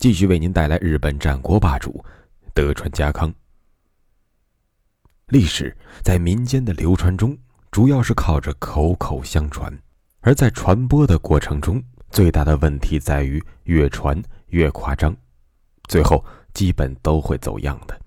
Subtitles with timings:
[0.00, 2.02] 继续为您带来日本战国霸主
[2.54, 3.30] 德川家康。
[5.26, 7.36] 历史在民间的流传中，
[7.70, 9.70] 主要是靠着口口相传，
[10.20, 15.14] 而在传播的过程中，最大的问题在于越传越夸张，
[15.86, 16.24] 最后
[16.54, 18.00] 基本都会走样的。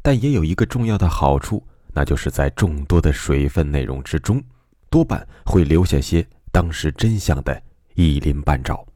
[0.00, 1.60] 但也有一个重要的好处，
[1.92, 4.40] 那就是在众多的水分内容之中，
[4.88, 7.60] 多半会留下些当时真相的
[7.94, 8.86] 一鳞半爪。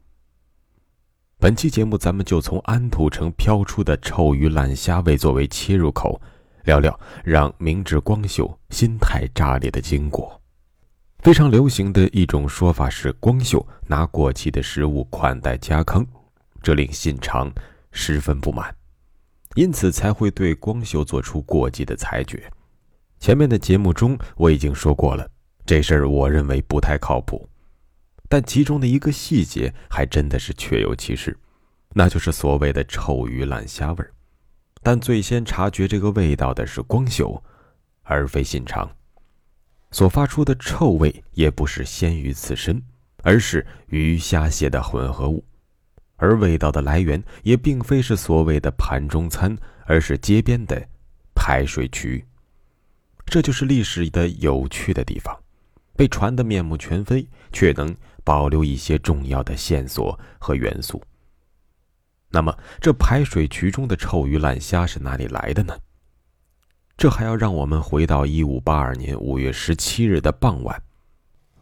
[1.43, 6.21] 本期节目，咱们就从安土城飘出的臭鱼烂虾味作为切入口，
[6.63, 10.41] 聊聊让明智光秀心态炸裂的经过。
[11.19, 16.07] 非常流行的一种说法是，光秀拿过期的食物款待家康，
[16.61, 17.51] 这令信长
[17.91, 18.73] 十分不满，
[19.55, 22.41] 因此才会对光秀做出过激的裁决。
[23.19, 25.29] 前面的节目中我已经说过了，
[25.65, 27.45] 这事儿我认为不太靠谱。
[28.33, 31.37] 但其中的一个细节还真的是确有其事，
[31.93, 34.11] 那就是所谓的臭鱼烂虾味儿。
[34.81, 37.43] 但最先察觉这个味道的是光秀，
[38.01, 38.89] 而非信长。
[39.91, 42.81] 所发出的臭味也不是鲜鱼刺身，
[43.21, 45.45] 而是鱼虾蟹的混合物，
[46.15, 50.83] 而味道的来源也并非是所谓的盘中餐，而是街边的
[51.35, 52.25] 排水渠。
[53.27, 55.39] 这就是历史的有趣的地方，
[55.95, 57.95] 被传得面目全非，却能。
[58.23, 61.01] 保留一些重要的线索和元素。
[62.29, 65.77] 那么，这排水渠中的臭鱼烂虾是哪里来的呢？
[66.95, 70.81] 这还要让我们回到一五八二年五月十七日的傍晚，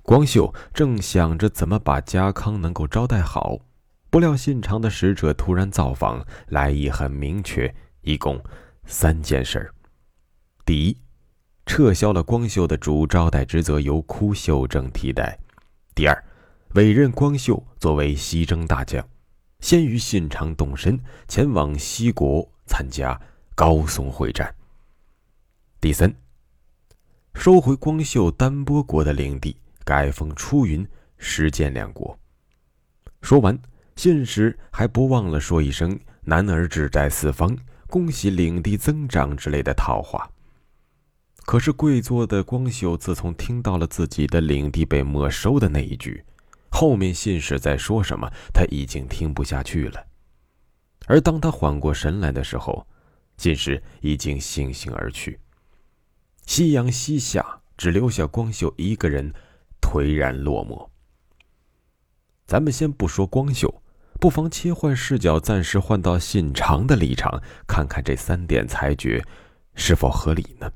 [0.01, 3.59] 光秀正想着怎么把家康能够招待好，
[4.09, 8.41] 不料信长的使者突然造访，来意很明确，一共
[8.85, 9.73] 三件事儿：
[10.65, 10.97] 第一，
[11.65, 15.37] 撤销了光秀的主招待职责，由枯秀正替代；
[15.95, 16.23] 第二，
[16.75, 19.05] 委任光秀作为西征大将，
[19.59, 23.19] 先于信长动身前往西国参加
[23.55, 24.53] 高松会战。
[25.81, 26.13] 第三，
[27.33, 30.87] 收回光秀丹波国的领地，改封出云、
[31.17, 32.17] 石见两国。
[33.21, 33.59] 说完，
[33.97, 37.53] 信使还不忘了说一声“男儿志在四方，
[37.87, 40.31] 恭喜领地增长”之类的套话。
[41.45, 46.23] 可是跪坐的光秀自从听到了自己的领地被没收的那一句，
[46.71, 50.07] 后面信使在说什么，他已经听不下去了。
[51.05, 52.87] 而当他缓过神来的时候，
[53.37, 55.39] 信使已经悻悻而去。
[56.45, 59.31] 夕阳西下，只留下光秀一个人，
[59.81, 60.89] 颓然落寞。
[62.47, 63.83] 咱们先不说光秀，
[64.19, 69.23] 不妨切换视角，暂时换到信长的立场，看看这三点裁决
[69.75, 70.71] 是否合理呢？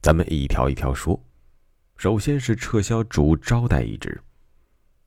[0.00, 1.22] 咱们一条一条说。
[1.96, 4.20] 首先是撤销主招待一职。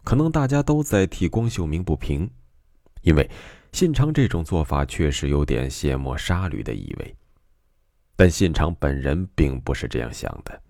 [0.08, 2.32] 可能大家都在替光秀鸣不平，
[3.02, 3.30] 因为
[3.74, 7.14] 信长这种做法确实有点卸磨杀驴的意味。
[8.16, 10.62] 但信长本人并不是这样想的。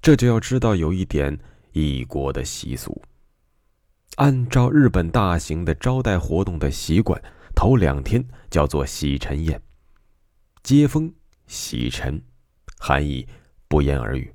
[0.00, 1.38] 这就要知道有一点
[1.72, 3.02] 异国的习俗。
[4.16, 7.22] 按照日本大型的招待活动的习惯，
[7.54, 9.60] 头两天叫做洗尘宴，
[10.62, 11.12] 接风
[11.46, 12.18] 洗尘，
[12.78, 13.28] 含义
[13.68, 14.32] 不言而喻。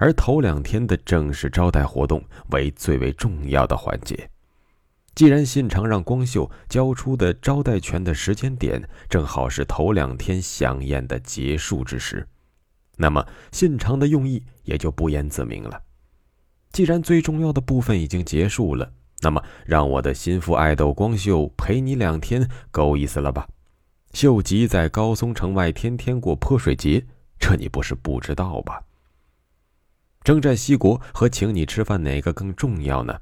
[0.00, 4.30] 而头两天的正式招待活动为最为重要的环节。
[5.14, 12.26] 既然信长让光秀交出的招待权的时间点正好是头两天享宴的结束之时，
[12.96, 13.22] 那么
[13.52, 15.82] 信长的用意也就不言自明了。
[16.72, 18.90] 既然最重要的部分已经结束了，
[19.20, 23.46] 那么让我的心腹爱豆光秀陪你两天，够意思了吧？
[24.14, 27.04] 秀吉在高松城外天天过泼水节，
[27.38, 28.80] 这你不是不知道吧？
[30.22, 33.18] 征战西国和请你吃饭哪个更重要呢？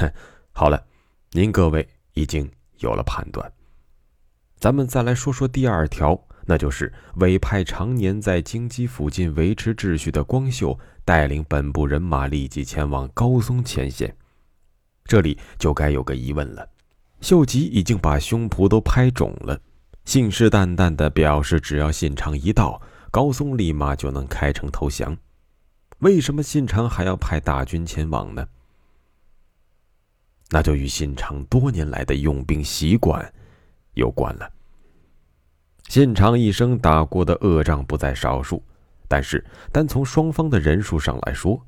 [0.00, 0.12] 哼，
[0.52, 0.84] 好了，
[1.32, 3.50] 您各位已经有了判断。
[4.58, 14.14] 咱们再来说说第二条，那就是委派常年在京畿附近维持秩序的光秀带领本部人马立即前往高松前线。
[15.04, 16.68] 这里就该有个疑问了：
[17.20, 19.58] 秀吉已经把胸脯都拍肿了，
[20.04, 25.16] 信誓旦旦地表示，只要信长一到，高松立马就能开城投降。
[26.00, 28.46] 为什么信长还要派大军前往呢？
[30.48, 33.32] 那就与信长多年来的用兵习惯
[33.94, 34.50] 有关了。
[35.88, 38.62] 信长一生打过的恶仗不在少数，
[39.08, 41.60] 但是单从双方的人数上来说，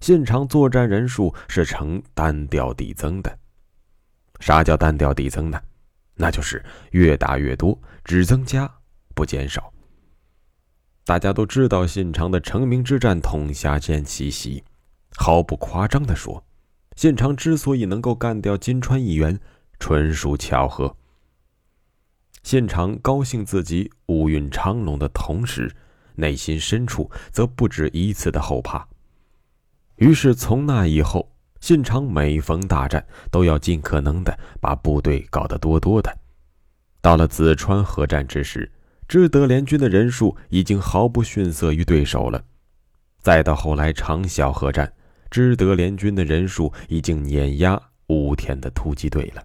[0.00, 3.38] 信长作战人数是呈单调递增的。
[4.40, 5.60] 啥叫单调递增呢？
[6.14, 8.72] 那就是越打越多，只增加
[9.14, 9.73] 不减少。
[11.04, 14.64] 大家都知道信长的成名之战统辖间奇袭，
[15.16, 16.42] 毫不夸张地说，
[16.96, 19.38] 信长之所以能够干掉金川议员，
[19.78, 20.96] 纯属巧合。
[22.42, 25.70] 信长高兴自己五运昌隆的同时，
[26.14, 28.86] 内心深处则不止一次的后怕。
[29.96, 31.30] 于是从那以后。
[31.60, 36.14] 信长每逢大战，都要尽可能的把部队搞得多多的。
[37.00, 38.70] 到了淄川合战之时，
[39.06, 42.44] 知德联军的人数已经毫不逊色于对手了。
[43.20, 44.92] 再到后来长筱合战，
[45.30, 49.42] 知德联军的人数已经碾压武田的突击队了。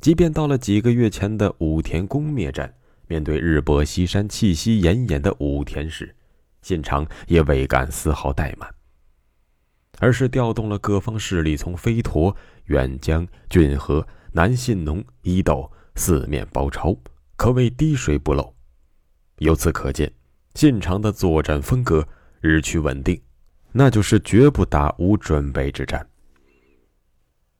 [0.00, 2.74] 即便到了几个月前的武田攻灭战，
[3.06, 6.14] 面对日薄西山、气息奄奄的武田时，
[6.62, 8.68] 信长也未敢丝毫怠慢。
[9.98, 12.36] 而是调动了各方势力，从飞陀、
[12.66, 16.96] 远江、骏河、南信浓、伊豆四面包抄，
[17.38, 18.52] 可谓滴水不漏。
[19.38, 20.12] 由此可见，
[20.56, 22.06] 信长的作战风格
[22.40, 23.18] 日趋稳定，
[23.70, 26.06] 那就是绝不打无准备之战。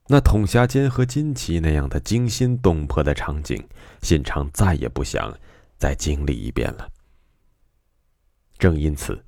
[0.09, 3.67] 那统辖间和金崎那样的惊心动魄的场景，
[4.03, 5.33] 信长再也不想
[5.77, 6.91] 再经历一遍了。
[8.59, 9.25] 正因此。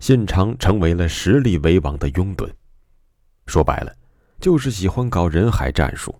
[0.00, 2.50] 信长成为了实力为王的拥趸，
[3.46, 3.94] 说白了，
[4.38, 6.14] 就是喜欢搞人海战术。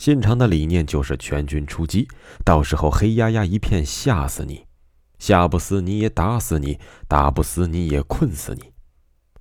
[0.00, 2.08] 信长的理念就是全军出击，
[2.42, 4.64] 到时候黑压压一片，吓死你，
[5.18, 8.72] 吓不死你也打死你，打不死你也困死你，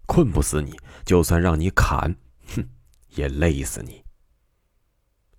[0.06, 2.14] 困不死你，就算让你砍，
[2.54, 2.68] 哼，
[3.16, 4.04] 也累死你。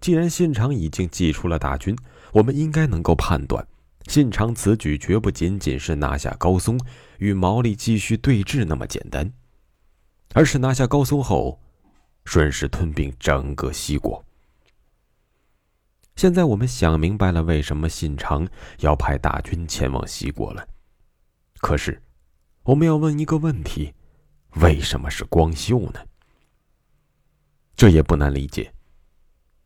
[0.00, 1.94] 既然信长已经祭出了大军，
[2.32, 3.68] 我们应该能够判断。
[4.06, 6.80] 信长此举绝不仅仅是拿下高松，
[7.18, 9.30] 与毛利继续对峙那么简单，
[10.32, 11.60] 而是拿下高松后，
[12.24, 14.24] 顺势吞并整个西国。
[16.20, 18.46] 现在我们想明白了为什么信长
[18.80, 20.68] 要派大军前往西国了。
[21.62, 22.02] 可是，
[22.62, 23.94] 我们要问一个问题：
[24.56, 26.00] 为什么是光秀呢？
[27.74, 28.70] 这也不难理解。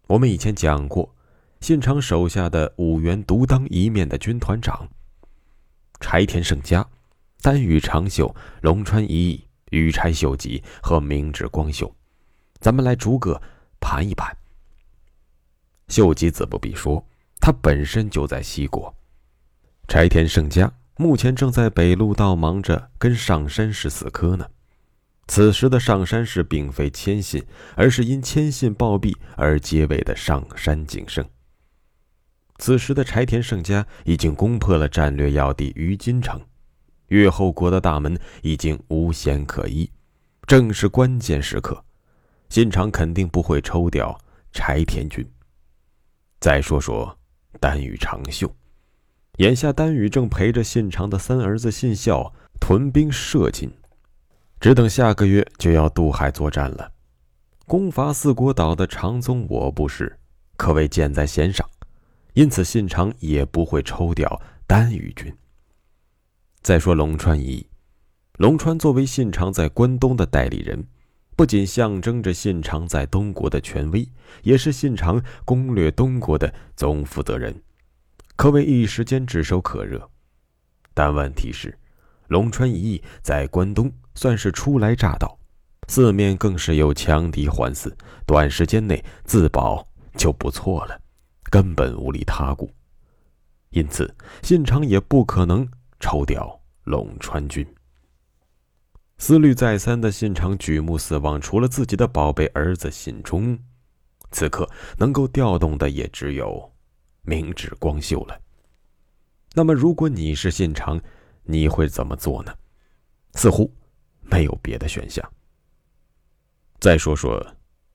[0.07, 1.13] 我们以前讲过。
[1.61, 4.89] 信长手下的五员独当一面的军团长，
[5.99, 6.89] 柴田胜家、
[7.43, 11.93] 丹羽长秀、龙川一义、羽柴秀吉和明智光秀，
[12.61, 13.43] 咱们来逐个
[13.81, 14.33] 盘一盘。
[15.89, 17.07] 秀吉自不必说，
[17.41, 18.95] 他本身就在西国。
[19.87, 24.47] 柴田胜家目前正在北陆道忙着跟上山氏死磕呢。
[25.27, 27.43] 此时的上山氏并非谦信，
[27.77, 31.25] 而是因谦信暴毙而结尾的上山景胜。
[32.59, 36.41] 此时的柴田胜家已经攻破了战略要地于金城，
[37.09, 39.91] 越后国的大门已经无险可依，
[40.47, 41.85] 正是关键时刻，
[42.51, 44.19] 信长肯定不会抽调
[44.53, 45.27] 柴田军。
[46.45, 47.19] 再说说
[47.59, 48.55] 丹羽长秀，
[49.39, 53.73] 眼下丹羽正陪着信长的三儿子信孝屯兵射津，
[54.61, 56.93] 只等下个月就要渡海作战了，
[57.67, 60.19] 攻伐四国岛的长宗我部氏
[60.59, 61.67] 可谓箭在弦上。
[62.35, 65.35] 因此，信长也不会抽调丹羽军。
[66.61, 67.67] 再说龙川一，
[68.37, 70.87] 龙川作为信长在关东的代理人，
[71.37, 74.09] 不仅象征着信长在东国的权威，
[74.43, 77.63] 也是信长攻略东国的总负责人，
[78.37, 80.09] 可谓一时间炙手可热。
[80.93, 81.77] 但问题是，
[82.29, 85.37] 龙川一役在关东算是初来乍到，
[85.89, 87.93] 四面更是有强敌环伺，
[88.25, 89.85] 短时间内自保
[90.17, 91.01] 就不错了。
[91.51, 92.71] 根本无力他顾，
[93.71, 94.13] 因此
[94.43, 97.67] 信长也不可能抽调龙川军。
[99.19, 103.59] 思虑再三的信长举目四望，除了自己的宝贝儿子信忠，
[104.31, 104.69] 此刻
[104.99, 106.73] 能够调动的也只有
[107.23, 108.41] 明智光秀了。
[109.55, 111.01] 那么，如果你是信长，
[111.45, 112.53] 你会怎么做呢？
[113.35, 113.73] 似乎
[114.21, 115.25] 没有别的选项。
[116.81, 117.45] 再说说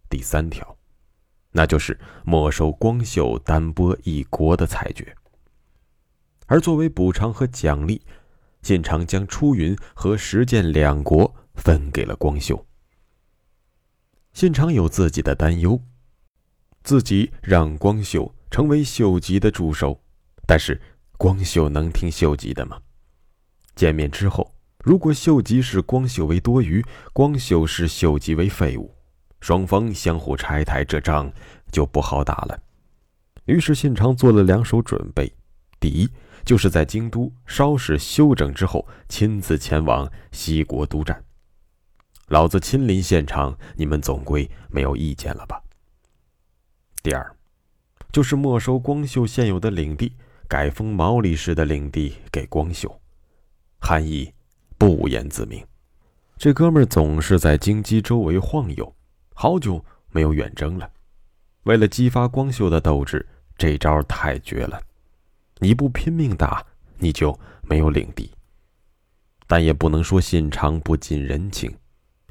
[0.10, 0.76] 第三条。
[1.52, 5.16] 那就是没收光秀、丹波一国的裁决，
[6.46, 8.00] 而作为补偿和奖励，
[8.62, 12.66] 信长将出云和石见两国分给了光秀。
[14.34, 15.82] 信长有自己的担忧，
[16.84, 20.00] 自己让光秀成为秀吉的助手，
[20.48, 20.80] 但是
[21.18, 22.80] 光秀能听秀吉的吗？
[23.75, 28.96] 见面之后，如果秀吉视光秀为多余，光秀视秀吉为废物。
[29.42, 31.32] 双方相互拆台，这仗
[31.72, 32.60] 就不好打了。
[33.46, 35.34] 于是信长做了两手准备：
[35.80, 36.10] 第一，
[36.46, 41.24] 就是在京都稍事休整之后，亲自前往西国督战。
[42.27, 45.62] 老子亲临现场，你们总归没有意见了吧？
[47.01, 47.36] 第二，
[48.12, 50.13] 就是没收光秀现有的领地，
[50.48, 53.01] 改封毛利氏的领地给光秀，
[53.79, 54.31] 含义
[54.77, 55.65] 不言自明。
[56.38, 58.96] 这哥们儿总是在京畿周围晃悠，
[59.34, 60.89] 好久没有远征了。
[61.63, 63.27] 为了激发光秀的斗志，
[63.58, 64.79] 这招太绝了。
[65.60, 66.66] 你不拼命打，
[66.98, 68.32] 你就没有领地。
[69.48, 71.75] 但也不能说信长不近人情，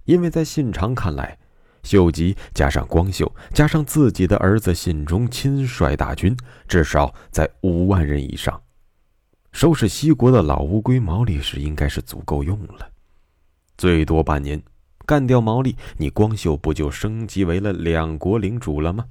[0.04, 1.38] 因为在信长看来，
[1.82, 8.62] 秀吉加上光秀，加上自己的儿子信忠亲率大军，至少在五万人以上，
[9.52, 12.90] 收拾西国的老乌龟毛利时应该是足够用了。
[13.76, 14.62] 最多半年，
[15.04, 19.06] 干掉毛利，你光秀不就升级为了两国领主了吗？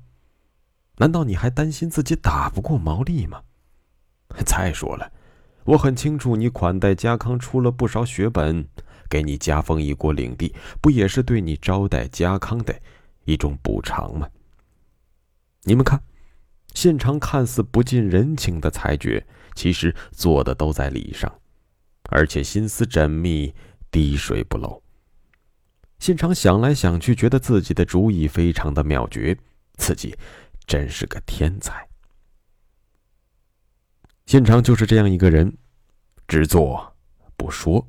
[0.98, 3.42] 难道你还担心自己打不过毛利吗？
[4.46, 5.12] 再说了，
[5.64, 8.68] 我很清楚，你款待家康出了不少血本，
[9.10, 12.80] 给你加封一国领地，不也是对你招待家康的
[13.26, 14.28] 一种补偿吗？
[15.64, 16.02] 你们看，
[16.74, 21.40] 现场看似不近人情的裁决，其实做的都在理上，
[22.10, 23.54] 而且心思缜密。
[23.90, 24.84] 滴水不漏。
[25.98, 29.36] 信长想来想去，觉得自己的主意非常的妙绝，
[29.78, 30.14] 自己
[30.68, 31.88] 真是个天才。
[34.28, 35.58] 现场就是这样一个人，
[36.28, 36.94] 只做
[37.38, 37.88] 不说，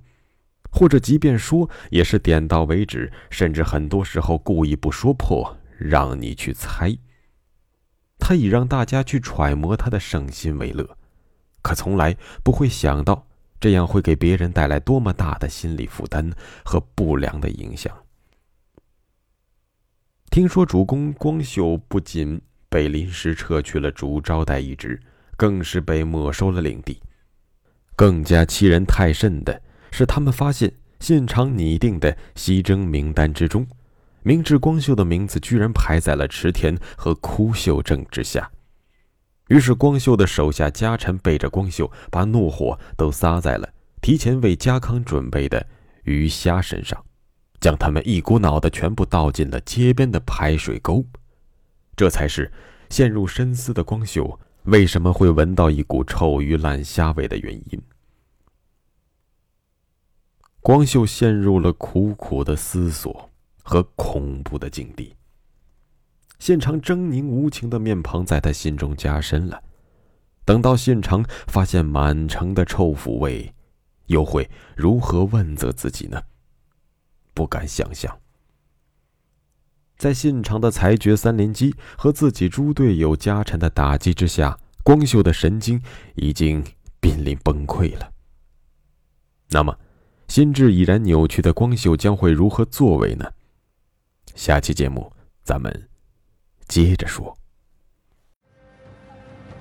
[0.70, 6.96] 或者即便说，也是点到为止，甚至很多时候故意不说破，让你去猜。
[8.20, 10.96] 他以让大家去揣摩他的省心为乐，
[11.60, 13.26] 可从来不会想到。
[13.60, 16.30] 这样会给别人带来多么大的心理负担
[16.64, 17.92] 和不良的影响？
[20.30, 25.00] 听说主公光秀不仅被临时撤去了主招待一职，
[25.38, 27.00] 更是被没收了领地。
[27.96, 33.66] 更加欺人太甚的是，他们发现现场拟定的西征名单之中，
[34.22, 38.50] 明智光秀的名字居然排在了池田和枯秀正之下。
[39.48, 45.66] 于是，光秀的手下家臣背着光秀，把怒火都撒在了提前为家康准备的
[46.04, 47.02] 鱼虾身上，
[47.58, 51.04] 将他们一股脑的全部倒进了街边的排水沟。
[51.96, 52.52] 这才是
[52.90, 57.82] 陷入深思的光秀为什么会闻到一股臭鱼烂虾味的原因。
[60.60, 63.30] 光秀陷入了苦苦的思索
[63.62, 65.14] 和恐怖的境地。
[66.38, 69.62] 现场狰狞无情的面庞在他心中加深了。
[70.44, 73.54] 等到现场发现满城的臭腐味，
[74.06, 76.20] 又会如何问责自己呢？
[77.32, 78.14] 不敢想象。
[79.98, 85.82] 在信长的裁决三连击和自己猪队友家臣的打击之下，光秀的神经
[86.14, 86.64] 已经
[87.00, 88.12] 濒临崩溃了。
[89.50, 89.76] 那么，
[90.28, 93.28] 心智已然扭曲的光秀将会如何作为呢？
[94.36, 95.12] 下期节目
[95.42, 95.88] 咱们。
[96.68, 97.36] 接着说，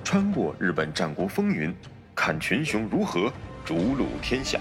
[0.04, 1.74] 穿过日本战国风云，
[2.14, 3.32] 看群雄如何
[3.64, 4.60] 逐鹿天下。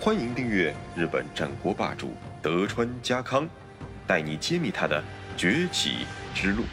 [0.00, 3.48] 欢迎订阅日本战国霸主德川家康，
[4.10, 5.00] 带你揭秘他的
[5.36, 5.98] 崛起
[6.34, 6.64] 之路。